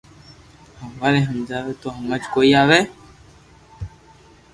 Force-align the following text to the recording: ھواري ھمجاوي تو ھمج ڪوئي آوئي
ھواري 0.81 1.19
ھمجاوي 1.29 1.73
تو 1.81 1.87
ھمج 1.97 2.21
ڪوئي 2.33 2.51
آوئي 2.61 2.81